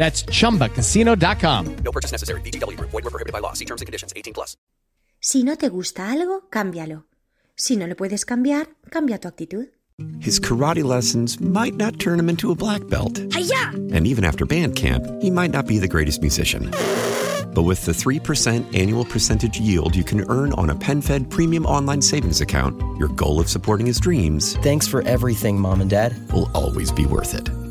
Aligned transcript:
That's 0.00 0.22
ChumbaCasino.com. 0.22 1.76
No 1.84 1.92
purchase 1.92 2.10
necessary. 2.10 2.40
VGW. 2.40 2.80
Void 2.80 3.04
were 3.04 3.10
prohibited 3.10 3.34
by 3.34 3.40
law. 3.40 3.52
See 3.52 3.66
terms 3.66 3.82
and 3.82 3.86
conditions. 3.86 4.14
18 4.16 4.32
plus. 4.32 4.56
Si 5.20 5.44
no 5.44 5.56
te 5.56 5.68
gusta 5.68 6.10
algo, 6.10 6.48
cámbialo. 6.48 7.04
Si 7.54 7.76
no 7.76 7.86
lo 7.86 7.94
puedes 7.94 8.24
cambiar, 8.24 8.68
cambia 8.90 9.18
tu 9.18 9.28
actitud. 9.28 9.68
His 10.18 10.40
karate 10.40 10.82
lessons 10.82 11.38
might 11.38 11.74
not 11.74 11.98
turn 12.00 12.18
him 12.18 12.30
into 12.30 12.50
a 12.50 12.54
black 12.54 12.88
belt. 12.88 13.18
Hiya! 13.34 13.72
And 13.92 14.06
even 14.06 14.24
after 14.24 14.46
band 14.46 14.74
camp, 14.74 15.04
he 15.20 15.30
might 15.30 15.50
not 15.50 15.66
be 15.66 15.78
the 15.78 15.86
greatest 15.86 16.22
musician. 16.22 16.70
But 17.54 17.64
with 17.64 17.84
the 17.84 17.92
3% 17.92 18.64
annual 18.74 19.04
percentage 19.04 19.60
yield 19.60 19.94
you 19.94 20.04
can 20.04 20.24
earn 20.30 20.54
on 20.54 20.70
a 20.70 20.74
PenFed 20.74 21.28
premium 21.28 21.66
online 21.66 22.00
savings 22.00 22.40
account, 22.40 22.80
your 22.96 23.08
goal 23.08 23.38
of 23.38 23.50
supporting 23.50 23.84
his 23.84 24.00
dreams 24.00 24.56
Thanks 24.62 24.86
for 24.86 25.02
everything, 25.02 25.60
Mom 25.60 25.82
and 25.82 25.90
Dad. 25.90 26.14
will 26.32 26.50
always 26.54 26.90
be 26.90 27.04
worth 27.04 27.34
it. 27.34 27.59